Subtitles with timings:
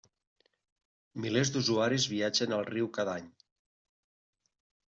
[1.25, 3.29] Milers d'usuaris viatgen al riu cada any.